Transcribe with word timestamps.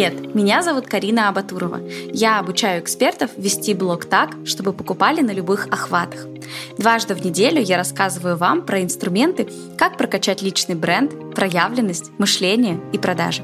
Привет, 0.00 0.34
меня 0.34 0.62
зовут 0.62 0.86
Карина 0.86 1.28
Абатурова. 1.28 1.78
Я 2.10 2.38
обучаю 2.38 2.82
экспертов 2.82 3.32
вести 3.36 3.74
блог 3.74 4.06
так, 4.06 4.30
чтобы 4.46 4.72
покупали 4.72 5.20
на 5.20 5.30
любых 5.30 5.66
охватах. 5.66 6.26
Дважды 6.78 7.14
в 7.14 7.22
неделю 7.22 7.60
я 7.60 7.76
рассказываю 7.76 8.38
вам 8.38 8.64
про 8.64 8.82
инструменты, 8.82 9.46
как 9.76 9.98
прокачать 9.98 10.40
личный 10.40 10.74
бренд, 10.74 11.34
проявленность, 11.34 12.12
мышление 12.18 12.80
и 12.94 12.98
продажи. 12.98 13.42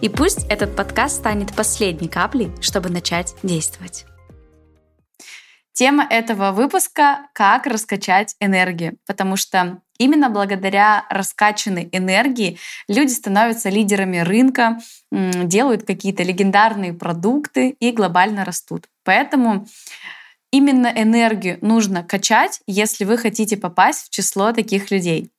И 0.00 0.08
пусть 0.08 0.46
этот 0.48 0.76
подкаст 0.76 1.16
станет 1.16 1.52
последней 1.56 2.06
каплей, 2.06 2.52
чтобы 2.60 2.88
начать 2.88 3.34
действовать. 3.42 4.06
Тема 5.76 6.06
этого 6.08 6.52
выпуска— 6.52 7.28
как 7.34 7.66
раскачать 7.66 8.34
энергию, 8.40 8.96
потому 9.06 9.36
что 9.36 9.82
именно 9.98 10.30
благодаря 10.30 11.04
раскачанной 11.10 11.90
энергии 11.92 12.58
люди 12.88 13.12
становятся 13.12 13.68
лидерами 13.68 14.20
рынка, 14.20 14.78
делают 15.12 15.82
какие-то 15.82 16.22
легендарные 16.22 16.94
продукты 16.94 17.76
и 17.78 17.92
глобально 17.92 18.46
растут. 18.46 18.86
Поэтому 19.04 19.66
именно 20.50 20.86
энергию 20.86 21.58
нужно 21.60 22.02
качать, 22.02 22.62
если 22.66 23.04
вы 23.04 23.18
хотите 23.18 23.58
попасть 23.58 24.06
в 24.06 24.10
число 24.10 24.52
таких 24.52 24.90
людей. 24.90 25.30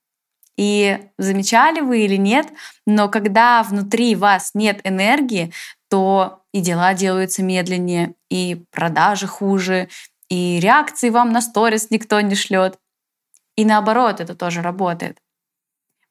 И 0.56 1.00
замечали 1.18 1.82
вы 1.82 2.06
или 2.06 2.16
нет, 2.16 2.46
но 2.86 3.10
когда 3.10 3.64
внутри 3.64 4.14
вас 4.14 4.52
нет 4.54 4.82
энергии, 4.84 5.52
то 5.90 6.44
и 6.54 6.62
дела 6.62 6.94
делаются 6.94 7.42
медленнее, 7.42 8.14
и 8.30 8.64
продажи 8.72 9.26
хуже, 9.26 9.90
и 10.30 10.60
реакции 10.60 11.10
вам 11.10 11.32
на 11.32 11.42
сторис 11.42 11.90
никто 11.90 12.20
не 12.22 12.36
шлет. 12.36 12.80
И 13.56 13.66
наоборот, 13.66 14.20
это 14.20 14.36
тоже 14.36 14.62
работает. 14.62 15.20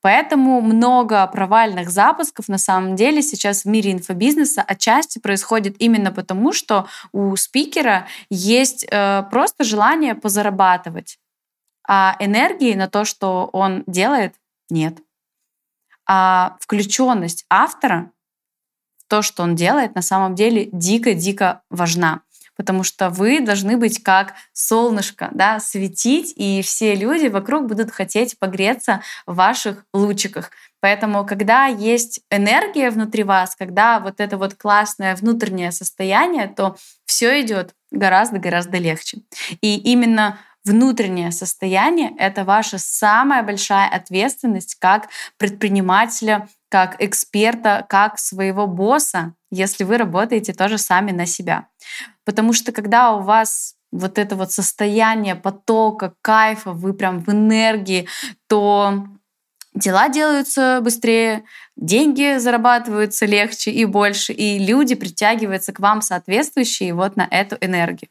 Поэтому 0.01 0.61
много 0.61 1.27
провальных 1.27 1.91
запусков 1.91 2.49
на 2.49 2.59
самом 2.59 2.95
деле 2.95 3.23
сейчас 3.23 3.65
в 3.65 3.69
мире 3.69 3.93
инфобизнеса 3.93 4.63
отчасти 4.63 5.19
происходит 5.19 5.75
именно 5.81 6.13
потому, 6.13 6.53
что 6.53 6.87
у 7.13 7.35
спикера 7.35 8.07
есть 8.31 8.87
э, 8.89 9.25
просто 9.31 9.65
желание 9.65 10.15
позарабатывать, 10.15 11.19
а 11.89 12.17
энергии 12.21 12.75
на 12.75 12.89
то, 12.89 13.05
что 13.05 13.51
он 13.53 13.83
делает, 13.87 14.37
нет. 14.71 14.99
А 16.09 16.57
включенность 16.61 17.45
автора 17.51 18.13
в 18.99 19.09
то, 19.09 19.23
что 19.23 19.43
он 19.43 19.57
делает, 19.57 19.97
на 19.97 20.03
самом 20.03 20.37
деле 20.37 20.69
дико-дико 20.73 21.63
важна 21.69 22.23
потому 22.57 22.83
что 22.83 23.11
вы 23.11 23.41
должны 23.41 23.77
быть 23.77 24.03
как 24.03 24.35
солнышко, 24.53 25.29
да, 25.33 25.61
светить, 25.61 26.33
и 26.37 26.63
все 26.63 26.95
люди 26.95 27.27
вокруг 27.27 27.67
будут 27.67 27.91
хотеть 27.91 28.39
погреться 28.39 29.03
в 29.27 29.35
ваших 29.35 29.85
лучиках. 29.93 30.51
Поэтому, 30.81 31.27
когда 31.27 31.67
есть 31.67 32.21
энергия 32.31 32.91
внутри 32.91 33.23
вас, 33.23 33.57
когда 33.57 33.99
вот 33.99 34.21
это 34.21 34.37
вот 34.39 34.55
классное 34.55 35.17
внутреннее 35.17 35.73
состояние, 35.73 36.49
то 36.49 36.77
все 37.07 37.41
идет 37.41 37.75
гораздо-гораздо 37.91 38.79
легче. 38.79 39.19
И 39.61 39.77
именно 39.77 40.39
внутреннее 40.65 41.33
состояние— 41.33 42.13
это 42.19 42.45
ваша 42.45 42.79
самая 42.79 43.43
большая 43.43 43.89
ответственность 43.89 44.75
как 44.77 45.09
предпринимателя, 45.39 46.49
как 46.69 47.01
эксперта, 47.03 47.87
как 47.89 48.19
своего 48.19 48.67
босса, 48.67 49.35
если 49.51 49.85
вы 49.85 49.99
работаете 49.99 50.53
тоже 50.53 50.79
сами 50.79 51.13
на 51.13 51.27
себя. 51.27 51.69
Потому 52.25 52.53
что 52.53 52.73
когда 52.73 53.13
у 53.13 53.23
вас 53.23 53.75
вот 53.93 54.19
это 54.19 54.37
вот 54.37 54.53
состояние 54.53 55.35
потока, 55.37 56.15
кайфа, 56.23 56.73
вы 56.73 56.93
прям 56.93 57.21
в 57.21 57.29
энергии, 57.31 58.09
то 58.49 59.07
дела 59.75 60.09
делаются 60.09 60.81
быстрее, 60.83 61.45
деньги 61.77 62.39
зарабатываются 62.39 63.27
легче 63.27 63.71
и 63.71 63.85
больше, 63.85 64.33
и 64.33 64.59
люди 64.59 64.95
притягиваются 64.95 65.73
к 65.73 65.81
вам 65.81 66.03
соответствующие 66.03 66.95
вот 66.95 67.17
на 67.17 67.29
эту 67.31 67.57
энергию. 67.61 68.11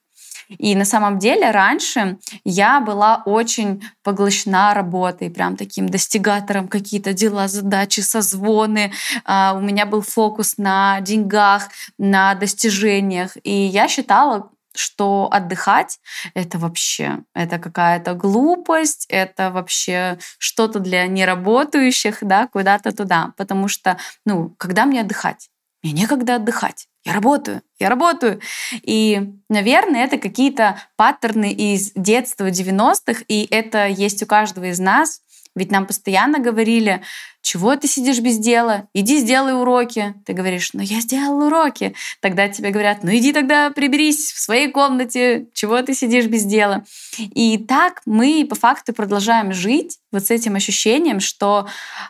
И 0.49 0.75
на 0.75 0.85
самом 0.85 1.19
деле 1.19 1.51
раньше 1.51 2.17
я 2.43 2.79
была 2.79 3.23
очень 3.25 3.83
поглощена 4.03 4.73
работой, 4.73 5.29
прям 5.29 5.57
таким 5.57 5.89
достигатором 5.89 6.67
какие-то 6.67 7.13
дела, 7.13 7.47
задачи, 7.47 8.01
созвоны. 8.01 8.91
А, 9.23 9.53
у 9.55 9.61
меня 9.61 9.85
был 9.85 10.01
фокус 10.01 10.57
на 10.57 11.01
деньгах, 11.01 11.69
на 11.97 12.35
достижениях. 12.35 13.37
И 13.43 13.51
я 13.51 13.87
считала, 13.87 14.49
что 14.77 15.29
отдыхать 15.31 15.99
это 16.33 16.59
вообще 16.59 17.23
это 17.33 17.59
какая-то 17.59 18.13
глупость, 18.13 19.05
это 19.09 19.51
вообще 19.51 20.19
что-то 20.37 20.79
для 20.79 21.07
неработающих, 21.07 22.17
да, 22.21 22.47
куда-то 22.47 22.95
туда. 22.95 23.33
Потому 23.37 23.67
что, 23.67 23.97
ну, 24.25 24.53
когда 24.57 24.85
мне 24.85 25.01
отдыхать? 25.01 25.49
Мне 25.81 25.93
некогда 25.93 26.35
отдыхать 26.35 26.87
я 27.05 27.13
работаю, 27.13 27.61
я 27.79 27.89
работаю. 27.89 28.41
И, 28.81 29.35
наверное, 29.47 30.03
это 30.05 30.17
какие-то 30.17 30.81
паттерны 30.95 31.51
из 31.51 31.91
детства 31.93 32.49
90-х, 32.49 33.23
и 33.27 33.47
это 33.51 33.87
есть 33.87 34.23
у 34.23 34.25
каждого 34.25 34.65
из 34.65 34.79
нас. 34.79 35.21
Ведь 35.55 35.71
нам 35.71 35.85
постоянно 35.85 36.39
говорили, 36.39 37.01
чего 37.41 37.75
ты 37.77 37.87
сидишь 37.87 38.19
без 38.19 38.37
дела? 38.39 38.89
Иди 38.93 39.19
сделай 39.19 39.53
уроки. 39.53 40.13
Ты 40.25 40.33
говоришь, 40.33 40.71
ну 40.73 40.81
я 40.81 40.99
сделал 40.99 41.45
уроки. 41.45 41.95
Тогда 42.19 42.49
тебе 42.49 42.71
говорят, 42.71 43.03
ну 43.03 43.11
иди 43.15 43.31
тогда 43.31 43.69
приберись 43.69 44.33
в 44.33 44.39
своей 44.39 44.69
комнате, 44.69 45.47
чего 45.53 45.81
ты 45.81 45.93
сидишь 45.93 46.25
без 46.25 46.43
дела? 46.43 46.83
И 47.19 47.57
так 47.57 48.01
мы 48.05 48.45
по 48.49 48.55
факту 48.55 48.93
продолжаем 48.93 49.53
жить 49.53 49.99
вот 50.11 50.25
с 50.25 50.31
этим 50.31 50.55
ощущением, 50.55 51.21
что 51.21 51.67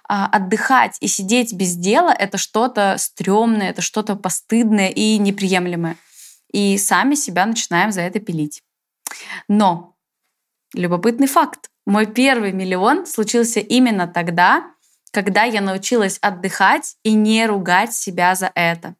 а, 0.07 0.25
отдыхать 0.27 0.97
и 1.01 1.07
сидеть 1.07 1.53
без 1.53 1.75
дела— 1.75 2.15
это 2.17 2.37
что-то 2.39 2.95
стрёмное, 2.97 3.69
это 3.69 3.81
что-то 3.81 4.15
постыдное 4.15 4.89
и 4.89 5.17
неприемлемое. 5.17 5.97
И 6.51 6.77
сами 6.77 7.13
себя 7.13 7.45
начинаем 7.45 7.91
за 7.91 8.01
это 8.01 8.19
пилить. 8.19 8.63
Но 9.47 9.95
любопытный 10.73 11.27
факт. 11.27 11.69
Мой 11.85 12.07
первый 12.07 12.51
миллион 12.51 13.05
случился 13.05 13.59
именно 13.59 14.07
тогда, 14.07 14.71
когда 15.11 15.43
я 15.43 15.61
научилась 15.61 16.17
отдыхать 16.19 16.97
и 17.03 17.13
не 17.13 17.45
ругать 17.45 17.93
себя 17.93 18.35
за 18.35 18.51
это. 18.55 18.95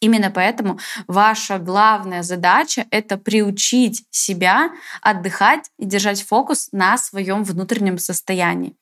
Именно 0.00 0.30
поэтому 0.30 0.80
ваша 1.06 1.58
главная 1.58 2.22
задача— 2.22 2.86
это 2.90 3.18
приучить 3.18 4.04
себя 4.10 4.72
отдыхать 5.00 5.70
и 5.78 5.84
держать 5.84 6.22
фокус 6.22 6.68
на 6.72 6.98
своем 6.98 7.44
внутреннем 7.44 7.98
состоянии. 7.98 8.76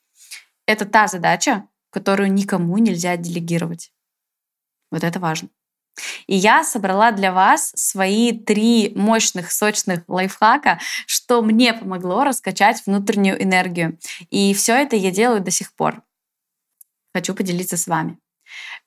Это 0.66 0.86
та 0.86 1.08
задача, 1.08 1.66
которую 1.90 2.32
никому 2.32 2.78
нельзя 2.78 3.16
делегировать. 3.16 3.92
Вот 4.90 5.04
это 5.04 5.20
важно. 5.20 5.50
И 6.26 6.36
я 6.36 6.64
собрала 6.64 7.10
для 7.12 7.32
вас 7.32 7.72
свои 7.74 8.32
три 8.32 8.92
мощных, 8.94 9.52
сочных 9.52 10.02
лайфхака, 10.08 10.78
что 11.06 11.42
мне 11.42 11.72
помогло 11.74 12.24
раскачать 12.24 12.82
внутреннюю 12.86 13.42
энергию. 13.42 13.98
И 14.30 14.54
все 14.54 14.74
это 14.74 14.96
я 14.96 15.10
делаю 15.10 15.40
до 15.40 15.50
сих 15.50 15.74
пор. 15.74 16.02
Хочу 17.14 17.34
поделиться 17.34 17.76
с 17.76 17.86
вами. 17.86 18.18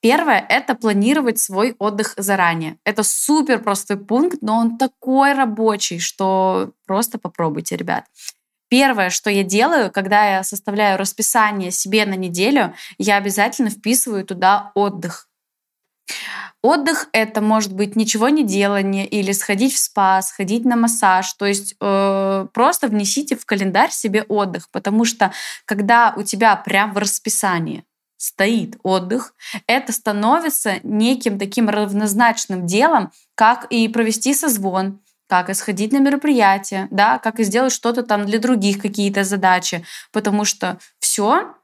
Первое— 0.00 0.44
это 0.48 0.74
планировать 0.74 1.38
свой 1.38 1.74
отдых 1.78 2.14
заранее. 2.16 2.76
Это 2.84 3.02
супер 3.02 3.60
простой 3.60 3.96
пункт, 3.96 4.38
но 4.42 4.58
он 4.58 4.76
такой 4.76 5.32
рабочий, 5.32 5.98
что 5.98 6.72
просто 6.86 7.18
попробуйте, 7.18 7.76
ребят. 7.76 8.04
Первое, 8.68 9.10
что 9.10 9.30
я 9.30 9.44
делаю, 9.44 9.90
когда 9.90 10.36
я 10.36 10.42
составляю 10.42 10.98
расписание 10.98 11.70
себе 11.70 12.06
на 12.06 12.14
неделю, 12.14 12.74
я 12.98 13.16
обязательно 13.16 13.70
вписываю 13.70 14.24
туда 14.24 14.72
отдых. 14.74 15.28
Отдых 16.62 17.08
это 17.12 17.40
может 17.40 17.74
быть 17.74 17.94
ничего 17.94 18.28
не 18.30 18.42
делание 18.42 19.06
или 19.06 19.32
сходить 19.32 19.74
в 19.74 19.78
спа, 19.78 20.22
сходить 20.22 20.64
на 20.64 20.76
массаж. 20.76 21.30
То 21.34 21.44
есть 21.44 21.74
э, 21.80 22.46
просто 22.54 22.88
внесите 22.88 23.36
в 23.36 23.44
календарь 23.44 23.90
себе 23.90 24.22
отдых, 24.22 24.70
потому 24.70 25.04
что 25.04 25.32
когда 25.66 26.14
у 26.16 26.22
тебя 26.22 26.56
прям 26.56 26.94
в 26.94 26.98
расписании 26.98 27.84
стоит 28.16 28.78
отдых, 28.82 29.34
это 29.66 29.92
становится 29.92 30.76
неким 30.82 31.38
таким 31.38 31.68
равнозначным 31.68 32.66
делом, 32.66 33.12
как 33.34 33.66
и 33.70 33.86
провести 33.88 34.32
созвон, 34.32 35.00
как 35.28 35.50
и 35.50 35.54
сходить 35.54 35.92
на 35.92 35.98
мероприятие, 35.98 36.88
да, 36.90 37.18
как 37.18 37.40
и 37.40 37.44
сделать 37.44 37.72
что-то 37.72 38.02
там 38.02 38.24
для 38.24 38.38
других 38.38 38.80
какие-то 38.80 39.24
задачи, 39.24 39.84
потому 40.12 40.44
что 40.44 40.78
все 40.98 41.54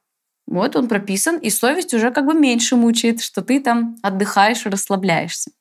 вот 0.51 0.77
он 0.77 0.89
прописан, 0.89 1.39
и 1.39 1.49
совесть 1.49 1.95
уже 1.95 2.11
как 2.11 2.27
бы 2.27 2.35
меньше 2.35 2.77
мучает, 2.77 3.23
что 3.23 3.41
ты 3.41 3.61
там 3.61 3.97
отдыхаешь 4.03 4.67
расслабляешься. 4.67 5.53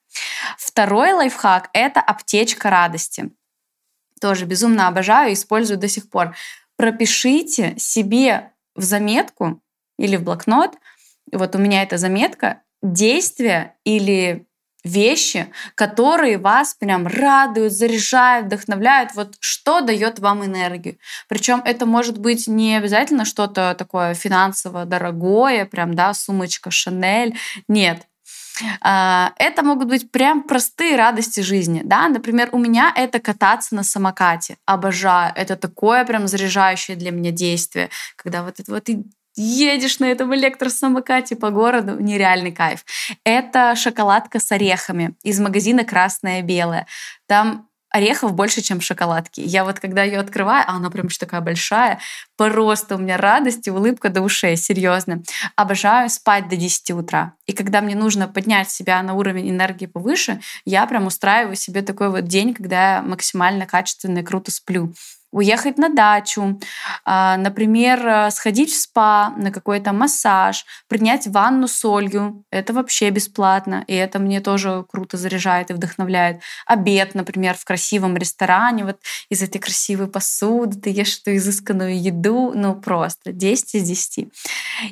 Второй 0.57 1.13
лайфхак— 1.13 1.69
это 1.73 2.01
аптечка 2.01 2.69
радости. 2.69 3.29
Тоже 4.19 4.45
безумно 4.45 4.87
обожаю 4.87 5.33
использую 5.33 5.77
до 5.77 5.87
сих 5.87 6.09
пор. 6.09 6.35
Пропишите 6.75 7.75
себе 7.77 8.51
в 8.75 8.81
заметку 8.81 9.61
или 9.97 10.17
в 10.17 10.23
блокнот, 10.23 10.75
вот 11.31 11.55
у 11.55 11.59
меня 11.59 11.83
эта 11.83 11.97
заметка, 11.97 12.63
действия 12.81 13.77
или 13.83 14.47
вещи, 14.83 15.51
которые 15.75 16.37
вас 16.37 16.73
прям 16.73 17.07
радуют, 17.07 17.73
заряжают, 17.73 18.47
вдохновляют. 18.47 19.11
Вот 19.15 19.35
что 19.39 19.81
дает 19.81 20.19
вам 20.19 20.45
энергию. 20.45 20.97
Причем 21.27 21.61
это 21.65 21.85
может 21.85 22.17
быть 22.17 22.47
не 22.47 22.77
обязательно 22.77 23.25
что-то 23.25 23.75
такое 23.77 24.13
финансово 24.13 24.85
дорогое, 24.85 25.65
прям, 25.65 25.93
да, 25.93 26.13
сумочка 26.13 26.71
Шанель. 26.71 27.37
Нет. 27.67 28.05
А, 28.81 29.33
это 29.37 29.63
могут 29.63 29.87
быть 29.87 30.11
прям 30.11 30.43
простые 30.43 30.95
радости 30.95 31.41
жизни. 31.41 31.81
Да? 31.83 32.07
Например, 32.07 32.49
у 32.51 32.57
меня 32.57 32.91
это 32.95 33.19
кататься 33.19 33.75
на 33.75 33.83
самокате. 33.83 34.57
Обожаю. 34.65 35.33
Это 35.35 35.55
такое 35.55 36.05
прям 36.05 36.27
заряжающее 36.27 36.97
для 36.97 37.11
меня 37.11 37.31
действие, 37.31 37.89
когда 38.15 38.43
вот 38.43 38.59
это 38.59 38.71
вот 38.71 38.89
едешь 39.41 39.99
на 39.99 40.05
этом 40.05 40.33
электросамокате 40.35 41.35
по 41.35 41.49
городу, 41.49 41.99
нереальный 41.99 42.51
кайф. 42.51 42.85
Это 43.23 43.75
шоколадка 43.75 44.39
с 44.39 44.51
орехами 44.51 45.15
из 45.23 45.39
магазина 45.39 45.83
«Красное 45.83 46.41
белое». 46.41 46.87
Там 47.27 47.69
орехов 47.89 48.33
больше, 48.33 48.61
чем 48.61 48.81
шоколадки. 48.81 49.41
Я 49.41 49.63
вот 49.63 49.79
когда 49.79 50.03
ее 50.03 50.19
открываю, 50.19 50.63
а 50.67 50.73
она 50.73 50.89
прям 50.89 51.07
такая 51.07 51.41
большая, 51.41 51.99
просто 52.37 52.95
у 52.95 52.99
меня 52.99 53.17
радость 53.17 53.67
и 53.67 53.71
улыбка 53.71 54.09
до 54.09 54.21
ушей, 54.21 54.55
серьезно. 54.57 55.23
Обожаю 55.55 56.09
спать 56.09 56.47
до 56.47 56.55
10 56.55 56.91
утра. 56.91 57.33
И 57.45 57.53
когда 57.53 57.81
мне 57.81 57.95
нужно 57.95 58.27
поднять 58.27 58.69
себя 58.69 59.01
на 59.01 59.15
уровень 59.15 59.49
энергии 59.49 59.87
повыше, 59.87 60.39
я 60.65 60.85
прям 60.85 61.07
устраиваю 61.07 61.55
себе 61.55 61.81
такой 61.81 62.09
вот 62.09 62.25
день, 62.25 62.53
когда 62.53 62.95
я 62.95 63.01
максимально 63.01 63.65
качественно 63.65 64.19
и 64.19 64.23
круто 64.23 64.51
сплю 64.51 64.93
уехать 65.31 65.77
на 65.77 65.89
дачу, 65.89 66.59
а, 67.05 67.37
например, 67.37 68.05
э, 68.05 68.31
сходить 68.31 68.71
в 68.71 68.79
спа 68.79 69.29
на 69.37 69.51
какой-то 69.51 69.93
массаж, 69.93 70.65
принять 70.87 71.27
ванну 71.27 71.67
солью. 71.67 72.43
Это 72.51 72.73
вообще 72.73 73.09
бесплатно, 73.09 73.83
и 73.87 73.93
это 73.93 74.19
мне 74.19 74.41
тоже 74.41 74.85
круто 74.89 75.17
заряжает 75.17 75.69
и 75.69 75.73
вдохновляет. 75.73 76.41
Обед, 76.65 77.13
например, 77.15 77.55
в 77.55 77.63
красивом 77.65 78.17
ресторане, 78.17 78.85
вот 78.85 78.97
из 79.29 79.43
этой 79.43 79.59
красивой 79.59 80.07
посуды 80.07 80.79
ты 80.79 80.89
ешь 80.89 81.19
эту 81.19 81.35
изысканную 81.35 82.01
еду, 82.01 82.51
ну 82.55 82.75
просто 82.75 83.31
10 83.31 83.75
из 83.75 83.83
10. 83.83 84.27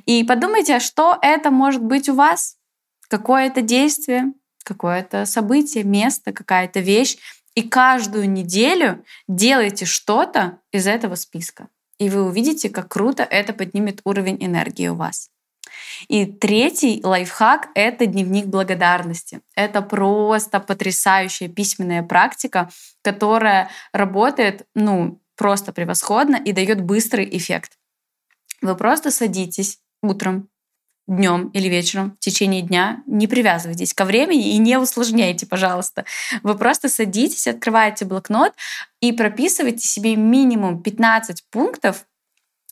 И 0.06 0.24
подумайте, 0.24 0.76
а 0.76 0.80
что 0.80 1.18
это 1.22 1.50
может 1.50 1.84
быть 1.84 2.10
у 2.10 2.16
вас? 2.16 2.56
Какое 3.10 3.48
это 3.48 3.62
действие, 3.62 4.34
какое-то 4.68 5.26
событие, 5.26 5.84
место, 5.84 6.34
какая-то 6.34 6.82
вещь, 6.82 7.18
и 7.58 7.64
каждую 7.64 8.30
неделю 8.30 9.04
делайте 9.28 9.86
что-то 9.86 10.60
из 10.72 10.86
этого 10.86 11.16
списка. 11.16 11.70
И 11.98 12.08
вы 12.08 12.22
увидите, 12.22 12.70
как 12.70 12.88
круто 12.88 13.24
это 13.24 13.52
поднимет 13.52 14.02
уровень 14.04 14.38
энергии 14.40 14.90
у 14.90 14.94
вас. 14.94 15.32
И 16.08 16.28
третий 16.28 17.02
лайфхак— 17.04 17.70
это 17.74 18.06
дневник 18.06 18.46
благодарности. 18.46 19.42
Это 19.56 19.82
просто 19.82 20.60
потрясающая 20.60 21.48
письменная 21.48 22.04
практика, 22.04 22.70
которая 23.02 23.72
работает, 23.92 24.68
ну, 24.76 25.20
просто 25.36 25.74
превосходно 25.74 26.36
и 26.36 26.52
дает 26.52 26.82
быстрый 26.82 27.28
эффект. 27.36 27.72
Вы 28.62 28.76
просто 28.76 29.10
садитесь 29.10 29.80
утром, 30.04 30.48
днем 31.08 31.50
или 31.50 31.68
вечером 31.68 32.18
в 32.20 32.20
течение 32.20 32.62
дня. 32.62 33.02
Не 33.08 33.28
привязывайтесь 33.28 33.94
ко 33.94 34.06
времени 34.06 34.54
и 34.54 34.58
не 34.58 34.78
усложняйте, 34.78 35.46
пожалуйста. 35.46 36.06
Вы 36.44 36.56
просто 36.58 36.90
садитесь, 36.90 37.48
открываете 37.48 38.06
блокнот 38.06 38.54
и 39.00 39.12
прописываете 39.12 39.88
себе 39.88 40.16
минимум 40.16 40.84
15 40.84 41.46
пунктов, 41.50 42.06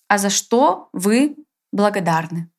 а 0.07 0.17
за 0.17 0.29
что 0.29 0.89
вы 0.91 1.35
благодарны. 1.71 2.49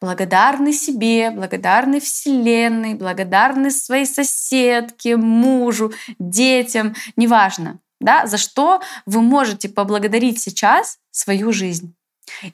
Благодарны 0.00 0.72
себе, 0.72 1.30
благодарны 1.30 2.00
Вселенной, 2.00 2.94
благодарны 2.94 3.70
своей 3.70 4.06
соседке, 4.06 5.16
мужу, 5.16 5.92
детям, 6.18 6.94
неважно, 7.16 7.78
да, 8.00 8.26
за 8.26 8.38
что 8.38 8.80
вы 9.06 9.20
можете 9.20 9.68
поблагодарить 9.68 10.40
сейчас 10.40 10.98
свою 11.10 11.52
жизнь. 11.52 11.94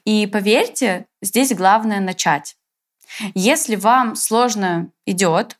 И 0.05 0.27
поверьте, 0.27 1.07
здесь 1.21 1.53
главное 1.53 1.99
начать. 1.99 2.55
Если 3.33 3.75
вам 3.75 4.15
сложно 4.15 4.91
идет, 5.05 5.57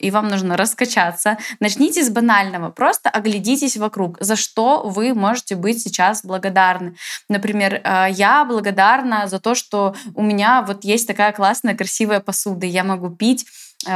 и 0.00 0.10
вам 0.10 0.28
нужно 0.28 0.56
раскачаться, 0.56 1.36
начните 1.60 2.02
с 2.02 2.10
банального. 2.10 2.70
Просто 2.70 3.10
оглядитесь 3.10 3.76
вокруг, 3.76 4.16
за 4.20 4.34
что 4.34 4.82
вы 4.82 5.14
можете 5.14 5.54
быть 5.56 5.82
сейчас 5.82 6.24
благодарны. 6.24 6.96
Например, 7.28 7.74
э, 7.84 8.06
я 8.10 8.44
благодарна 8.44 9.28
за 9.28 9.38
то, 9.38 9.54
что 9.54 9.94
у 10.14 10.22
меня 10.22 10.62
вот 10.62 10.84
есть 10.84 11.06
такая 11.06 11.32
классная, 11.32 11.76
красивая 11.76 12.20
посуда, 12.20 12.66
я 12.66 12.82
могу 12.82 13.10
пить 13.10 13.46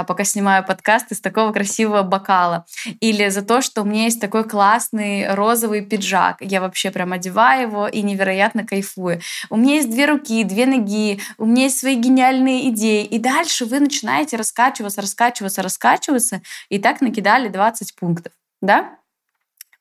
пока 0.06 0.24
снимаю 0.24 0.64
подкаст 0.64 1.12
из 1.12 1.20
такого 1.20 1.52
красивого 1.52 2.02
бокала. 2.02 2.64
Или 3.00 3.28
за 3.28 3.42
то, 3.42 3.60
что 3.60 3.82
у 3.82 3.84
меня 3.84 4.04
есть 4.04 4.20
такой 4.20 4.44
классный 4.44 5.32
розовый 5.34 5.82
пиджак. 5.82 6.38
Я 6.40 6.60
вообще 6.60 6.90
прям 6.90 7.12
одеваю 7.12 7.68
его 7.68 7.86
и 7.86 8.02
невероятно 8.02 8.66
кайфую. 8.66 9.20
У 9.50 9.56
меня 9.56 9.74
есть 9.76 9.90
две 9.90 10.06
руки, 10.06 10.42
две 10.44 10.66
ноги, 10.66 11.20
у 11.38 11.44
меня 11.44 11.64
есть 11.64 11.78
свои 11.78 11.96
гениальные 11.96 12.70
идеи. 12.70 13.04
И 13.04 13.18
дальше 13.18 13.66
вы 13.66 13.80
начинаете 13.80 14.36
раскачиваться, 14.36 15.00
раскачиваться, 15.00 15.62
раскачиваться. 15.62 16.42
И 16.68 16.78
так 16.78 17.00
накидали 17.00 17.48
20 17.48 17.94
пунктов. 17.96 18.32
Да? 18.62 18.98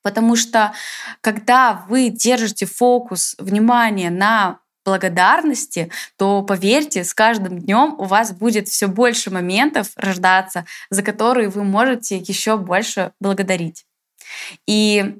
Потому 0.01 0.35
что 0.35 0.73
когда 1.21 1.85
вы 1.87 2.09
держите 2.09 2.65
фокус 2.65 3.35
внимания 3.39 4.09
на 4.09 4.59
благодарности, 4.85 5.91
то 6.17 6.41
поверьте, 6.43 7.03
с 7.03 7.13
каждым 7.13 7.59
днем 7.59 7.95
у 7.97 8.05
вас 8.05 8.31
будет 8.33 8.67
все 8.67 8.87
больше 8.87 9.31
моментов 9.31 9.91
рождаться, 9.95 10.65
за 10.89 11.03
которые 11.03 11.49
вы 11.49 11.63
можете 11.63 12.17
еще 12.17 12.57
больше 12.57 13.11
благодарить. 13.19 13.85
И 14.67 15.15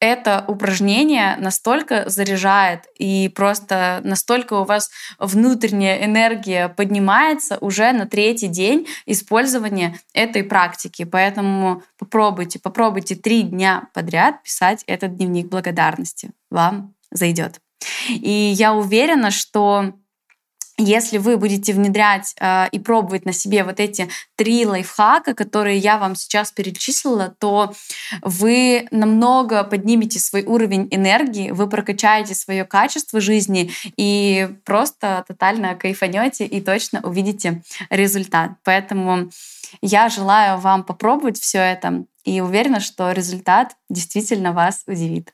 это 0.00 0.44
упражнение 0.46 1.36
настолько 1.36 2.08
заряжает 2.08 2.84
и 2.98 3.30
просто 3.34 4.00
настолько 4.04 4.54
у 4.54 4.64
вас 4.64 4.90
внутренняя 5.18 6.04
энергия 6.04 6.68
поднимается 6.68 7.56
уже 7.60 7.92
на 7.92 8.06
третий 8.06 8.48
день 8.48 8.86
использования 9.06 9.98
этой 10.12 10.44
практики. 10.44 11.04
Поэтому 11.04 11.82
попробуйте, 11.98 12.58
попробуйте 12.58 13.14
три 13.14 13.42
дня 13.42 13.88
подряд 13.94 14.42
писать 14.42 14.84
этот 14.86 15.16
дневник 15.16 15.48
благодарности. 15.48 16.30
Вам 16.50 16.94
зайдет. 17.10 17.65
И 18.08 18.30
я 18.30 18.74
уверена, 18.74 19.30
что 19.30 19.92
если 20.78 21.16
вы 21.18 21.38
будете 21.38 21.72
внедрять 21.72 22.34
э, 22.38 22.68
и 22.70 22.78
пробовать 22.78 23.24
на 23.24 23.32
себе 23.32 23.64
вот 23.64 23.80
эти 23.80 24.08
три 24.36 24.66
лайфхака, 24.66 25.34
которые 25.34 25.78
я 25.78 25.96
вам 25.96 26.14
сейчас 26.14 26.52
перечислила, 26.52 27.34
то 27.38 27.72
вы 28.20 28.86
намного 28.90 29.64
поднимете 29.64 30.18
свой 30.18 30.44
уровень 30.44 30.88
энергии, 30.90 31.50
вы 31.50 31.68
прокачаете 31.68 32.34
свое 32.34 32.64
качество 32.64 33.20
жизни 33.20 33.70
и 33.96 34.50
просто 34.64 35.24
тотально 35.26 35.76
кайфанете 35.76 36.44
и 36.44 36.60
точно 36.60 37.00
увидите 37.02 37.62
результат. 37.88 38.52
Поэтому 38.62 39.30
я 39.80 40.08
желаю 40.10 40.58
вам 40.58 40.84
попробовать 40.84 41.40
все 41.40 41.58
это 41.58 42.04
и 42.24 42.40
уверена, 42.40 42.80
что 42.80 43.12
результат 43.12 43.76
действительно 43.88 44.52
вас 44.52 44.82
удивит. 44.86 45.32